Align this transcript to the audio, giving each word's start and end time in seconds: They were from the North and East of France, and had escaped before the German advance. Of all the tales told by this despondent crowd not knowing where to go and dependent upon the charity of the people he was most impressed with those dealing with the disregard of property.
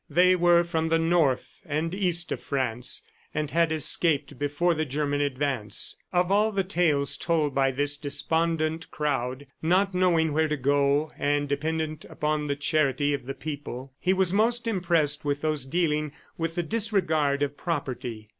They 0.09 0.35
were 0.35 0.63
from 0.63 0.87
the 0.87 0.97
North 0.97 1.61
and 1.63 1.93
East 1.93 2.31
of 2.31 2.41
France, 2.41 3.03
and 3.35 3.51
had 3.51 3.71
escaped 3.71 4.39
before 4.39 4.73
the 4.73 4.83
German 4.83 5.21
advance. 5.21 5.95
Of 6.11 6.31
all 6.31 6.51
the 6.51 6.63
tales 6.63 7.15
told 7.15 7.53
by 7.53 7.69
this 7.69 7.97
despondent 7.97 8.89
crowd 8.89 9.45
not 9.61 9.93
knowing 9.93 10.33
where 10.33 10.47
to 10.47 10.57
go 10.57 11.11
and 11.19 11.47
dependent 11.47 12.03
upon 12.05 12.47
the 12.47 12.55
charity 12.55 13.13
of 13.13 13.27
the 13.27 13.35
people 13.35 13.93
he 13.99 14.11
was 14.11 14.33
most 14.33 14.65
impressed 14.65 15.23
with 15.23 15.41
those 15.41 15.65
dealing 15.65 16.13
with 16.35 16.55
the 16.55 16.63
disregard 16.63 17.43
of 17.43 17.55
property. 17.55 18.29